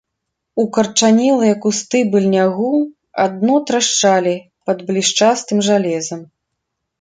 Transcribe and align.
Укарчанелыя 0.61 1.55
кусты 1.65 1.99
быльнягу 2.15 2.71
адно 3.25 3.55
трашчалі 3.71 4.35
пад 4.71 4.77
блішчастым 4.89 5.57
жалезам. 5.69 6.19